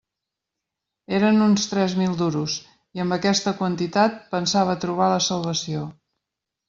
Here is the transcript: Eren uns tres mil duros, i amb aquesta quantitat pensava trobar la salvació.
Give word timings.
Eren 1.17 1.43
uns 1.47 1.65
tres 1.73 1.93
mil 1.99 2.17
duros, 2.23 2.55
i 2.99 3.03
amb 3.05 3.17
aquesta 3.17 3.53
quantitat 3.63 4.17
pensava 4.35 4.77
trobar 4.87 5.11
la 5.13 5.21
salvació. 5.31 5.85